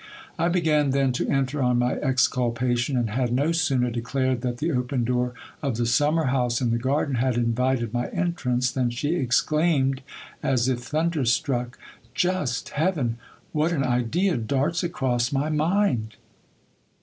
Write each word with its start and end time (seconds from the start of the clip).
I 0.39 0.47
began 0.47 0.89
then 0.89 1.11
to 1.11 1.29
enter 1.29 1.61
on 1.61 1.77
my 1.77 1.93
exculpation, 1.97 2.97
and 2.97 3.11
had 3.11 3.31
no 3.31 3.51
sooner 3.51 3.91
declared 3.91 4.41
that 4.41 4.57
the 4.57 4.71
open 4.71 5.03
door 5.03 5.35
of 5.61 5.77
the 5.77 5.85
summer 5.85 6.23
house 6.33 6.59
in 6.59 6.71
the 6.71 6.79
garden 6.79 7.17
had 7.17 7.35
invited 7.37 7.93
my 7.93 8.07
entrance, 8.07 8.71
than 8.71 8.89
she 8.89 9.13
exclaimed 9.13 10.01
as 10.41 10.67
if 10.67 10.79
thunderstruck— 10.79 11.77
Just 12.27 12.69
heaven! 12.69 13.17
what 13.51 13.71
an 13.71 13.83
idea 13.83 14.37
darts 14.37 14.81
across 14.81 15.31
my 15.31 15.49
mind 15.49 16.15